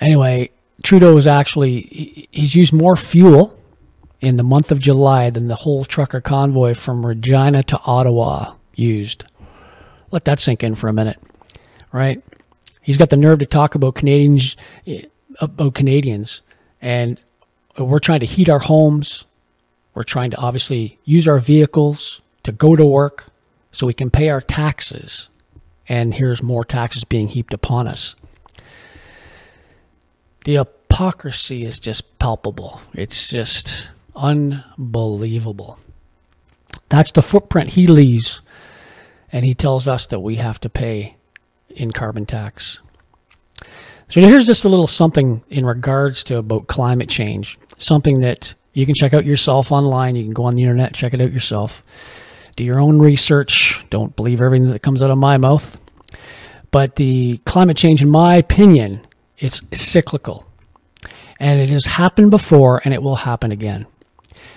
Anyway, 0.00 0.50
Trudeau 0.82 1.16
is 1.16 1.26
actually 1.26 2.28
he's 2.30 2.54
used 2.54 2.72
more 2.72 2.96
fuel 2.96 3.58
in 4.20 4.36
the 4.36 4.42
month 4.42 4.70
of 4.70 4.78
July 4.78 5.30
than 5.30 5.48
the 5.48 5.56
whole 5.56 5.84
trucker 5.84 6.20
convoy 6.20 6.74
from 6.74 7.04
Regina 7.04 7.62
to 7.64 7.78
Ottawa 7.84 8.54
used. 8.74 9.24
Let 10.10 10.24
that 10.24 10.40
sink 10.40 10.62
in 10.62 10.74
for 10.74 10.88
a 10.88 10.92
minute, 10.92 11.18
right? 11.90 12.22
He's 12.80 12.96
got 12.96 13.10
the 13.10 13.16
nerve 13.16 13.40
to 13.40 13.46
talk 13.46 13.74
about 13.74 13.94
Canadians, 13.94 14.56
eh, 14.86 15.02
about 15.40 15.74
Canadians, 15.74 16.42
and 16.80 17.18
we're 17.78 17.98
trying 17.98 18.20
to 18.20 18.26
heat 18.26 18.48
our 18.48 18.58
homes. 18.58 19.24
We're 19.94 20.02
trying 20.02 20.30
to 20.32 20.36
obviously 20.38 20.98
use 21.04 21.28
our 21.28 21.38
vehicles 21.38 22.20
to 22.42 22.52
go 22.52 22.76
to 22.76 22.84
work 22.84 23.26
so 23.70 23.86
we 23.86 23.94
can 23.94 24.10
pay 24.10 24.28
our 24.28 24.40
taxes. 24.40 25.28
And 25.92 26.14
here's 26.14 26.42
more 26.42 26.64
taxes 26.64 27.04
being 27.04 27.28
heaped 27.28 27.52
upon 27.52 27.86
us. 27.86 28.14
The 30.44 30.56
hypocrisy 30.56 31.64
is 31.64 31.78
just 31.78 32.18
palpable. 32.18 32.80
It's 32.94 33.28
just 33.28 33.90
Unbelievable. 34.14 35.78
That's 36.88 37.12
the 37.12 37.22
footprint 37.22 37.70
he 37.70 37.86
leaves, 37.86 38.42
and 39.30 39.44
he 39.44 39.54
tells 39.54 39.88
us 39.88 40.06
that 40.06 40.20
we 40.20 40.36
have 40.36 40.60
to 40.60 40.68
pay 40.68 41.16
in 41.70 41.92
carbon 41.92 42.26
tax. 42.26 42.80
So 44.08 44.20
here's 44.20 44.46
just 44.46 44.64
a 44.64 44.68
little 44.68 44.86
something 44.86 45.42
in 45.48 45.64
regards 45.64 46.22
to 46.24 46.36
about 46.36 46.66
climate 46.66 47.08
change, 47.08 47.58
something 47.78 48.20
that 48.20 48.54
you 48.74 48.84
can 48.84 48.94
check 48.94 49.14
out 49.14 49.24
yourself 49.24 49.72
online. 49.72 50.16
You 50.16 50.24
can 50.24 50.34
go 50.34 50.44
on 50.44 50.54
the 50.54 50.62
internet, 50.62 50.92
check 50.92 51.14
it 51.14 51.20
out 51.20 51.32
yourself. 51.32 51.82
Do 52.56 52.64
your 52.64 52.78
own 52.78 52.98
research. 52.98 53.86
Don't 53.88 54.14
believe 54.14 54.42
everything 54.42 54.68
that 54.68 54.82
comes 54.82 55.00
out 55.00 55.10
of 55.10 55.16
my 55.16 55.38
mouth. 55.38 55.80
But 56.70 56.96
the 56.96 57.38
climate 57.44 57.76
change, 57.76 58.02
in 58.02 58.10
my 58.10 58.36
opinion, 58.36 59.06
it's 59.38 59.62
cyclical. 59.72 60.46
And 61.38 61.60
it 61.60 61.68
has 61.70 61.86
happened 61.86 62.30
before 62.30 62.80
and 62.84 62.94
it 62.94 63.02
will 63.02 63.16
happen 63.16 63.52
again. 63.52 63.86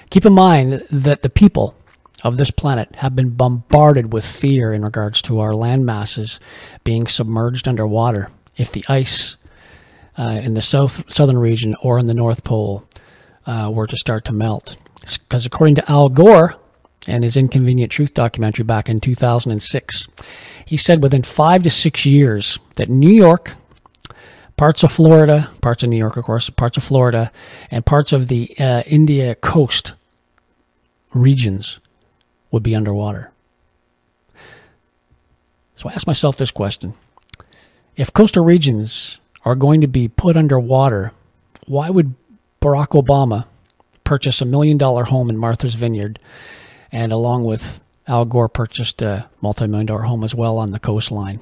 Keep 0.10 0.26
in 0.26 0.34
mind 0.34 0.84
that 0.92 1.24
the 1.24 1.30
people 1.30 1.76
of 2.24 2.38
this 2.38 2.52
planet 2.52 2.96
have 2.98 3.16
been 3.16 3.32
bombarded 3.32 4.14
with 4.14 4.26
fear 4.26 4.74
in 4.74 4.84
regards 4.84 5.22
to 5.24 5.40
our 5.40 5.54
land 5.54 5.86
masses 5.86 6.40
being 6.84 7.08
submerged 7.08 7.68
underwater. 7.68 8.30
If 8.56 8.72
the 8.72 8.86
ice 8.88 9.36
uh, 10.18 10.40
in 10.44 10.54
the 10.54 10.62
south 10.62 11.12
southern 11.14 11.38
region 11.38 11.76
or 11.84 12.00
in 12.00 12.08
the 12.08 12.14
North 12.14 12.44
Pole 12.44 12.88
uh, 13.46 13.70
were 13.74 13.88
to 13.88 13.98
start 13.98 14.26
to 14.26 14.34
melt, 14.34 14.78
because 15.02 15.46
according 15.46 15.76
to 15.76 15.92
Al 15.92 16.10
Gore 16.10 16.56
and 17.08 17.24
his 17.24 17.38
Inconvenient 17.38 17.92
Truth 17.92 18.14
documentary 18.14 18.64
back 18.64 18.90
in 18.90 19.00
2006, 19.00 20.08
he 20.66 20.78
said 20.78 21.04
within 21.04 21.24
five 21.24 21.64
to 21.64 21.70
six 21.70 22.06
years 22.06 22.60
that 22.76 22.90
New 22.90 23.12
York, 23.12 23.54
parts 24.58 24.84
of 24.84 24.92
Florida, 24.92 25.50
parts 25.62 25.84
of 25.84 25.90
New 25.90 25.98
York, 25.98 26.18
of 26.18 26.26
course, 26.26 26.50
parts 26.50 26.78
of 26.78 26.84
Florida, 26.84 27.32
and 27.70 27.86
parts 27.86 28.14
of 28.14 28.28
the 28.28 28.50
uh, 28.60 28.84
India 28.88 29.36
coast 29.36 29.94
regions 31.14 31.80
would 32.52 32.64
be 32.64 32.76
underwater. 32.76 33.32
So 35.76 35.90
I 35.90 35.94
asked 35.94 36.08
myself 36.08 36.38
this 36.38 36.52
question 36.52 36.94
If 37.96 38.14
coastal 38.14 38.44
regions 38.44 39.20
are 39.44 39.56
going 39.56 39.82
to 39.82 39.88
be 39.88 40.08
put 40.08 40.38
underwater, 40.38 41.12
why 41.68 41.90
would 41.90 42.16
Barack 42.62 43.00
Obama 43.00 43.46
purchase 44.04 44.42
a 44.42 44.46
million 44.46 44.78
dollar 44.78 45.04
home 45.04 45.30
in 45.30 45.38
Martha's 45.38 45.76
Vineyard 45.76 46.20
and, 46.96 47.12
along 47.12 47.44
with 47.44 47.82
Al 48.08 48.24
Gore, 48.24 48.48
purchased 48.48 49.02
a 49.02 49.28
multi 49.42 49.68
million 49.68 49.86
dollar 49.86 50.04
home 50.04 50.24
as 50.24 50.34
well 50.34 50.58
on 50.58 50.72
the 50.72 50.80
coastline? 50.80 51.42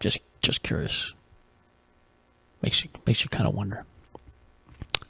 Just, 0.00 0.18
just 0.42 0.64
curious. 0.64 1.12
Makes 2.60 2.82
you 2.82 2.90
makes 3.06 3.22
you 3.22 3.30
kind 3.30 3.46
of 3.46 3.54
wonder. 3.54 3.84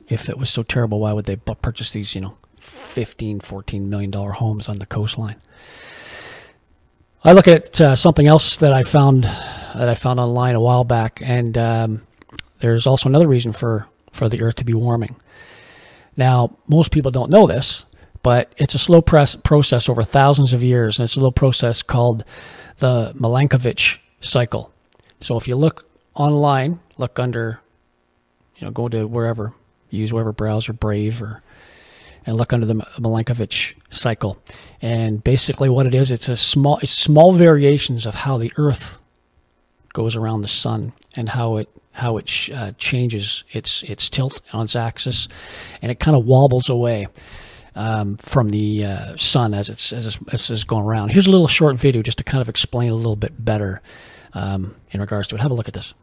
If 0.09 0.29
it 0.29 0.37
was 0.37 0.51
so 0.51 0.63
terrible 0.63 1.01
why 1.01 1.15
would 1.15 1.25
they 1.25 1.37
purchase 1.37 1.91
these 1.93 2.15
you 2.15 2.21
know 2.21 2.37
15 2.59 3.41
14 3.41 3.89
million 3.89 4.11
dollar 4.11 4.33
homes 4.33 4.69
on 4.69 4.79
the 4.79 4.85
coastline? 4.85 5.37
I 7.25 7.33
look 7.33 7.49
at 7.49 7.81
uh, 7.81 7.97
something 7.97 8.27
else 8.27 8.59
that 8.59 8.73
i 8.73 8.83
found 8.83 9.25
that 9.25 9.89
i 9.89 9.95
found 9.95 10.21
online 10.21 10.55
a 10.55 10.61
while 10.61 10.85
back 10.85 11.21
and 11.23 11.57
um, 11.57 12.03
there's 12.59 12.87
also 12.87 13.09
another 13.09 13.29
reason 13.29 13.53
for 13.53 13.87
for 14.13 14.29
the 14.29 14.43
earth 14.43 14.57
to 14.57 14.65
be 14.65 14.75
warming. 14.75 15.17
Now 16.17 16.59
most 16.69 16.93
people 16.93 17.11
don't 17.11 17.31
know 17.31 17.47
this 17.47 17.87
but 18.23 18.53
it's 18.57 18.75
a 18.75 18.79
slow 18.79 19.01
press 19.03 19.37
process 19.37 19.89
over 19.89 20.03
thousands 20.03 20.53
of 20.53 20.63
years 20.63 20.99
and 20.99 21.05
it's 21.05 21.17
a 21.17 21.21
little 21.21 21.33
process 21.33 21.83
called 21.83 22.25
the 22.79 23.13
milankovitch 23.17 23.99
cycle 24.21 24.73
so 25.21 25.37
if 25.37 25.47
you 25.47 25.57
look 25.57 25.87
online 26.15 26.81
look 27.01 27.19
under, 27.19 27.61
you 28.57 28.67
know, 28.67 28.71
go 28.71 28.89
to 28.89 29.09
wherever, 29.09 29.53
use 29.89 30.13
whatever 30.13 30.33
browser, 30.33 30.73
Brave 30.73 31.21
or, 31.21 31.43
and 32.27 32.37
look 32.37 32.53
under 32.53 32.67
the 32.67 32.75
Milankovitch 32.75 33.75
cycle. 33.89 34.39
And 34.83 35.25
basically, 35.25 35.71
what 35.71 35.87
it 35.87 35.95
is, 35.95 36.13
it's 36.13 36.29
a 36.29 36.37
small, 36.37 36.79
it's 36.83 36.93
small 36.93 37.33
variations 37.33 38.07
of 38.07 38.15
how 38.15 38.37
the 38.37 38.53
Earth 38.57 39.01
goes 39.95 40.15
around 40.15 40.43
the 40.43 40.49
sun 40.49 40.93
and 41.17 41.31
how 41.31 41.57
it 41.57 41.69
how 41.93 42.19
it 42.19 42.29
sh- 42.29 42.51
uh, 42.51 42.71
changes 42.79 43.43
its 43.51 43.83
its 43.83 44.09
tilt 44.09 44.41
on 44.53 44.65
its 44.65 44.77
axis, 44.77 45.27
and 45.83 45.91
it 45.91 45.99
kind 45.99 46.17
of 46.17 46.25
wobbles 46.25 46.69
away. 46.69 47.09
Um, 47.77 48.17
from 48.17 48.49
the 48.49 48.85
uh, 48.85 49.17
sun 49.17 49.55
as 49.55 49.71
it's, 49.71 49.93
as 49.93 50.05
it's 50.05 50.19
as 50.35 50.51
it's 50.51 50.65
going 50.65 50.85
around. 50.85 51.13
Here's 51.13 51.29
a 51.29 51.31
little 51.31 51.47
short 51.47 51.77
video 51.77 52.03
just 52.03 52.19
to 52.19 52.25
kind 52.25 52.43
of 52.43 52.49
explain 52.49 52.91
a 52.91 52.97
little 52.97 53.15
bit 53.15 53.45
better 53.45 53.81
um, 54.35 54.75
in 54.91 55.01
regards 55.01 55.29
to 55.29 55.37
it. 55.37 55.41
Have 55.41 55.53
a 55.53 55.55
look 55.55 55.69
at 55.69 55.75
this. 55.75 55.95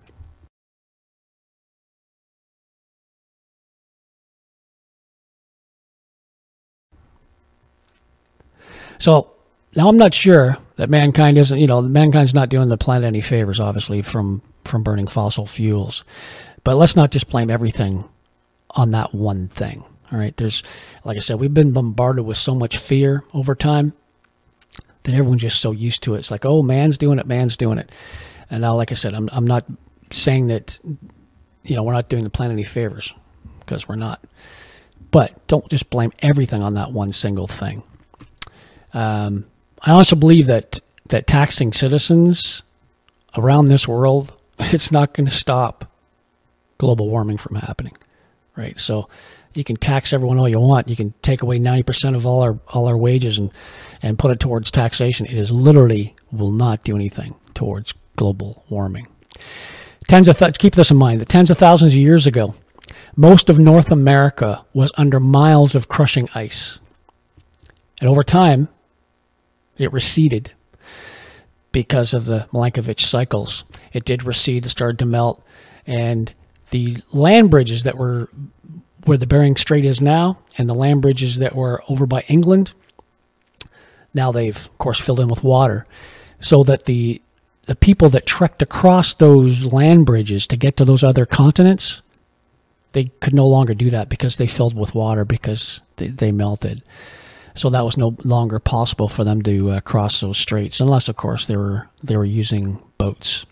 So 9.00 9.30
now 9.76 9.90
I'm 9.90 9.98
not 9.98 10.14
sure 10.14 10.58
that 10.78 10.90
mankind 10.90 11.38
isn't, 11.38 11.60
you 11.60 11.68
know, 11.68 11.82
mankind's 11.82 12.34
not 12.34 12.50
doing 12.50 12.68
the 12.70 12.78
planet 12.78 13.06
any 13.06 13.22
favors, 13.22 13.60
obviously, 13.60 14.02
from 14.02 14.42
from 14.64 14.84
burning 14.84 15.08
fossil 15.08 15.46
fuels. 15.46 16.04
But 16.64 16.76
let's 16.76 16.96
not 16.96 17.12
just 17.12 17.30
blame 17.30 17.50
everything 17.50 18.06
on 18.72 18.92
that 18.92 19.14
one 19.14 19.48
thing. 19.48 19.86
All 20.12 20.18
right. 20.18 20.36
There's, 20.38 20.64
like 21.04 21.18
I 21.18 21.20
said, 21.20 21.40
we've 21.40 21.54
been 21.54 21.74
bombarded 21.74 22.26
with 22.26 22.38
so 22.38 22.56
much 22.56 22.78
fear 22.78 23.24
over 23.34 23.56
time 23.56 23.94
that 25.04 25.14
everyone's 25.14 25.42
just 25.42 25.62
so 25.62 25.72
used 25.72 26.04
to 26.04 26.16
it. 26.16 26.20
It's 26.20 26.32
like, 26.32 26.46
oh, 26.46 26.62
man's 26.62 26.98
doing 26.98 27.20
it, 27.20 27.28
man's 27.28 27.58
doing 27.58 27.78
it. 27.78 27.90
And 28.50 28.62
now, 28.62 28.76
like 28.76 28.92
I 28.92 28.96
said, 28.96 29.14
I'm, 29.14 29.30
I'm 29.32 29.48
not 29.48 29.66
saying 30.12 30.48
that, 30.48 30.80
you 31.64 31.76
know, 31.76 31.84
we're 31.84 31.94
not 31.94 32.10
doing 32.10 32.24
the 32.24 32.30
planet 32.30 32.54
any 32.54 32.64
favors 32.64 33.14
because 33.60 33.88
we're 33.88 33.96
not. 33.96 34.22
But 35.12 35.48
don't 35.48 35.68
just 35.70 35.90
blame 35.90 36.12
everything 36.20 36.62
on 36.64 36.76
that 36.76 36.92
one 36.92 37.12
single 37.12 37.48
thing. 37.48 37.84
Um, 38.94 39.46
I 39.82 39.92
also 39.92 40.16
believe 40.16 40.48
that 40.48 40.80
that 41.10 41.28
taxing 41.28 41.72
citizens 41.72 42.64
around 43.38 43.68
this 43.68 43.88
world, 43.88 44.34
it's 44.60 44.92
not 44.92 45.14
going 45.14 45.28
to 45.28 45.34
stop 45.34 45.86
global 46.78 47.10
warming 47.10 47.38
from 47.38 47.56
happening, 47.56 47.96
right? 48.56 48.78
So 48.78 49.10
you 49.54 49.64
can 49.64 49.76
tax 49.76 50.14
everyone 50.14 50.38
all 50.38 50.50
you 50.50 50.60
want. 50.60 50.88
You 50.88 50.96
can 50.96 51.14
take 51.22 51.42
away 51.42 51.60
ninety 51.60 51.84
percent 51.84 52.16
of 52.16 52.26
all 52.26 52.42
our 52.42 52.60
all 52.70 52.88
our 52.88 52.98
wages 52.98 53.38
and 53.38 53.52
and 54.02 54.20
put 54.20 54.32
it 54.32 54.40
towards 54.40 54.72
taxation. 54.72 55.26
It 55.26 55.38
is 55.38 55.52
literally 55.52 56.16
will 56.32 56.52
not 56.52 56.84
do 56.84 56.96
anything 56.96 57.36
towards 57.54 57.94
global 58.16 58.64
warming. 58.70 59.08
Tens 60.08 60.28
of 60.28 60.38
th- 60.38 60.58
keep 60.58 60.76
this 60.76 60.92
in 60.92 60.98
mind. 60.98 61.22
The 61.22 61.26
tens 61.26 61.52
of 61.52 61.58
thousands 61.58 61.94
of 61.94 62.00
years 62.00 62.28
ago, 62.28 62.56
most 63.16 63.50
of 63.50 63.60
North 63.60 63.92
America 63.92 64.64
was 64.74 64.92
under 64.98 65.20
miles 65.20 65.76
of 65.76 65.88
crushing 65.88 66.30
ice, 66.36 66.80
and 68.00 68.10
over 68.10 68.24
time, 68.24 68.70
it 69.78 69.92
receded 69.92 70.52
because 71.72 72.14
of 72.14 72.26
the 72.26 72.48
Milankovitch 72.54 73.02
cycles. 73.02 73.66
It 73.94 74.06
did 74.06 74.24
recede, 74.24 74.66
it 74.66 74.70
started 74.70 75.00
to 75.00 75.06
melt, 75.06 75.44
and 75.86 76.34
the 76.70 76.98
land 77.12 77.52
bridges 77.52 77.84
that 77.84 77.98
were 77.98 78.30
where 79.08 79.18
the 79.18 79.28
Bering 79.28 79.56
Strait 79.56 79.86
is 79.86 80.02
now, 80.02 80.38
and 80.58 80.68
the 80.68 80.74
land 80.74 81.02
bridges 81.02 81.38
that 81.38 81.56
were 81.56 81.82
over 81.88 82.06
by 82.06 82.24
England, 82.28 82.74
now 84.14 84.32
they've 84.32 84.56
of 84.56 84.78
course 84.78 85.00
filled 85.00 85.20
in 85.20 85.30
with 85.30 85.44
water, 85.44 85.88
so 86.40 86.64
that 86.64 86.86
the 86.86 87.22
the 87.64 87.76
people 87.76 88.10
that 88.10 88.26
trekked 88.26 88.62
across 88.62 89.14
those 89.14 89.66
land 89.66 90.06
bridges 90.06 90.48
to 90.48 90.56
get 90.56 90.78
to 90.78 90.86
those 90.86 91.04
other 91.04 91.26
continents, 91.26 92.02
they 92.94 93.06
could 93.20 93.34
no 93.34 93.46
longer 93.46 93.74
do 93.74 93.90
that 93.90 94.08
because 94.08 94.38
they 94.38 94.48
filled 94.48 94.74
with 94.74 94.96
water 94.96 95.26
because 95.26 95.82
they, 95.98 96.08
they 96.08 96.32
melted. 96.32 96.82
So 97.56 97.70
that 97.70 97.84
was 97.84 97.98
no 97.98 98.16
longer 98.24 98.60
possible 98.60 99.10
for 99.10 99.26
them 99.26 99.42
to 99.42 99.72
uh, 99.72 99.80
cross 99.82 100.22
those 100.22 100.38
straits, 100.38 100.80
unless, 100.80 101.10
of 101.10 101.18
course, 101.18 101.46
they 101.46 101.58
were 101.58 101.90
they 102.04 102.18
were 102.18 102.26
using 102.26 102.82
boats. 102.98 103.46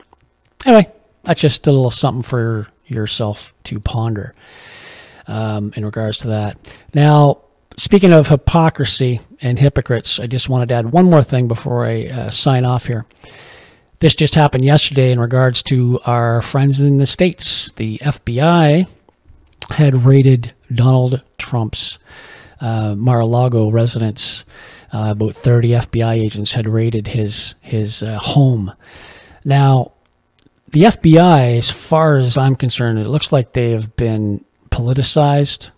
Anyway, 0.65 0.91
that's 1.24 1.41
just 1.41 1.67
a 1.67 1.71
little 1.71 1.91
something 1.91 2.24
for 2.24 2.67
yourself 2.88 3.53
to 3.65 3.79
ponder 3.79 4.33
um, 5.27 5.74
in 5.75 5.86
regards 5.86 6.17
to 6.20 6.27
that. 6.27 6.58
Now, 6.94 7.41
speaking 7.77 8.13
of 8.13 8.27
hypocrisy 8.27 9.22
and 9.41 9.60
hypocrites, 9.60 10.20
I 10.20 10.27
just 10.27 10.50
wanted 10.50 10.70
to 10.70 10.75
add 10.75 10.91
one 10.91 11.05
more 11.05 11.24
thing 11.24 11.48
before 11.48 11.86
I 11.86 12.08
uh, 12.08 12.29
sign 12.29 12.65
off 12.65 12.86
here. 12.86 13.05
This 14.00 14.15
just 14.15 14.36
happened 14.36 14.65
yesterday 14.65 15.12
in 15.12 15.20
regards 15.20 15.63
to 15.63 16.00
our 16.05 16.41
friends 16.41 16.79
in 16.79 16.98
the 16.98 17.05
States. 17.05 17.72
The 17.72 17.98
FBI 18.00 18.88
had 19.72 20.05
raided 20.05 20.53
Donald 20.74 21.22
Trump's 21.38 21.98
uh, 22.60 22.96
Mar-a-Lago 22.96 23.70
residence. 23.70 24.44
Uh, 24.94 25.12
about 25.12 25.34
30 25.34 25.70
FBI 25.70 26.13
agents 26.13 26.53
had 26.53 26.67
raided 26.67 27.08
his 27.08 27.55
his 27.62 28.03
uh, 28.03 28.17
home. 28.20 28.72
Now, 29.44 29.91
the 30.72 30.84
FBI, 30.84 31.58
as 31.58 31.70
far 31.70 32.15
as 32.15 32.38
I'm 32.38 32.55
concerned, 32.55 33.00
it 33.00 33.08
looks 33.08 33.32
like 33.32 33.53
they 33.53 33.72
have 33.72 33.96
been 33.96 34.44
politicized 34.75 35.72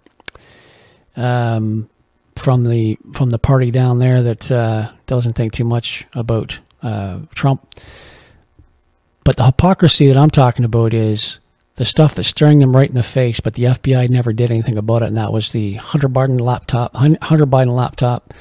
um, 1.16 1.88
from 2.36 2.64
the 2.64 2.98
from 3.14 3.30
the 3.30 3.38
party 3.38 3.70
down 3.70 4.00
there 4.00 4.24
that 4.24 4.52
uh, 4.52 4.92
doesn't 5.06 5.34
think 5.34 5.54
too 5.54 5.64
much 5.64 6.08
about 6.14 6.60
uh, 6.82 7.20
Trump. 7.36 7.76
But 9.24 9.36
the 9.36 9.46
hypocrisy 9.46 10.08
that 10.08 10.18
I'm 10.18 10.32
talking 10.32 10.66
about 10.66 10.96
is 10.96 11.40
the 11.76 11.86
stuff 11.86 12.16
that's 12.16 12.30
staring 12.30 12.58
them 12.58 12.76
right 12.76 12.90
in 12.90 12.96
the 12.96 13.04
face, 13.04 13.40
but 13.40 13.54
the 13.54 13.66
FBI 13.66 14.10
never 14.10 14.34
did 14.34 14.50
anything 14.50 14.78
about 14.78 15.04
it, 15.04 15.10
and 15.10 15.18
that 15.18 15.32
was 15.32 15.52
the 15.52 15.74
Hunter 15.76 16.10
Biden 16.10 16.40
laptop, 16.40 16.96
Hunter 16.96 17.46
Biden 17.46 17.74
laptop 17.74 18.34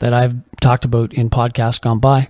that 0.00 0.12
I've 0.12 0.34
talked 0.60 0.84
about 0.84 1.14
in 1.14 1.30
podcasts 1.30 1.80
gone 1.80 2.00
by, 2.00 2.28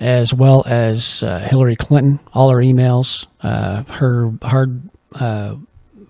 as 0.00 0.34
well 0.34 0.64
as 0.66 1.22
uh, 1.22 1.38
Hillary 1.38 1.76
Clinton, 1.76 2.18
all 2.32 2.50
her 2.50 2.58
emails, 2.58 3.26
uh, 3.42 3.84
her 3.84 4.32
hard 4.42 4.88
uh, 5.14 5.54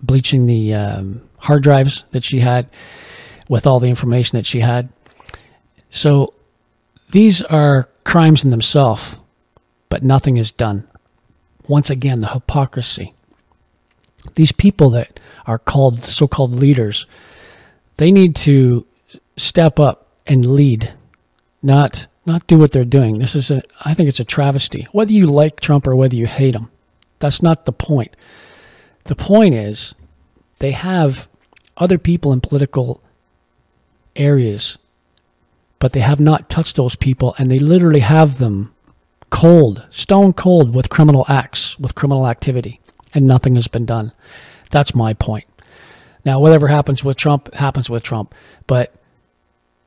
bleaching 0.01 0.45
the 0.45 0.73
um, 0.73 1.21
hard 1.37 1.63
drives 1.63 2.05
that 2.11 2.23
she 2.23 2.39
had 2.39 2.69
with 3.49 3.67
all 3.67 3.79
the 3.79 3.89
information 3.89 4.37
that 4.37 4.45
she 4.45 4.59
had. 4.59 4.89
So 5.89 6.33
these 7.11 7.41
are 7.43 7.89
crimes 8.03 8.43
in 8.43 8.49
themselves, 8.49 9.17
but 9.89 10.03
nothing 10.03 10.37
is 10.37 10.51
done 10.51 10.87
once 11.67 11.89
again, 11.89 12.19
the 12.21 12.27
hypocrisy. 12.27 13.13
These 14.35 14.51
people 14.51 14.89
that 14.91 15.19
are 15.45 15.57
called 15.57 16.03
so 16.03 16.27
called 16.27 16.53
leaders, 16.53 17.07
they 17.97 18.11
need 18.11 18.35
to 18.37 18.85
step 19.37 19.79
up 19.79 20.07
and 20.27 20.45
lead, 20.45 20.93
not 21.63 22.07
not 22.25 22.45
do 22.45 22.59
what 22.59 22.71
they're 22.71 22.85
doing. 22.85 23.19
This 23.19 23.35
is 23.35 23.49
a 23.49 23.61
I 23.85 23.93
think 23.93 24.09
it's 24.09 24.19
a 24.19 24.25
travesty. 24.25 24.87
Whether 24.91 25.13
you 25.13 25.25
like 25.27 25.59
Trump 25.59 25.87
or 25.87 25.95
whether 25.95 26.15
you 26.15 26.27
hate 26.27 26.55
him, 26.55 26.69
that's 27.19 27.41
not 27.41 27.65
the 27.65 27.71
point. 27.71 28.15
The 29.05 29.15
point 29.15 29.55
is 29.55 29.95
they 30.59 30.71
have 30.71 31.27
other 31.77 31.97
people 31.97 32.31
in 32.31 32.41
political 32.41 33.01
areas, 34.15 34.77
but 35.79 35.93
they 35.93 36.01
have 36.01 36.19
not 36.19 36.49
touched 36.49 36.75
those 36.75 36.95
people 36.95 37.35
and 37.37 37.49
they 37.49 37.59
literally 37.59 38.01
have 38.01 38.37
them 38.37 38.73
cold, 39.29 39.85
stone 39.89 40.33
cold 40.33 40.75
with 40.75 40.89
criminal 40.89 41.25
acts, 41.27 41.79
with 41.79 41.95
criminal 41.95 42.27
activity, 42.27 42.79
and 43.13 43.25
nothing 43.25 43.55
has 43.55 43.67
been 43.67 43.85
done. 43.85 44.11
That's 44.69 44.93
my 44.93 45.13
point. 45.13 45.45
Now, 46.23 46.39
whatever 46.39 46.67
happens 46.67 47.03
with 47.03 47.17
Trump 47.17 47.53
happens 47.55 47.89
with 47.89 48.03
Trump, 48.03 48.35
but 48.67 48.93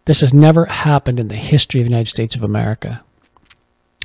this 0.06 0.20
has 0.20 0.34
never 0.34 0.64
happened 0.66 1.20
in 1.20 1.28
the 1.28 1.36
history 1.36 1.80
of 1.80 1.84
the 1.84 1.90
United 1.90 2.10
States 2.10 2.34
of 2.34 2.42
America. 2.42 3.02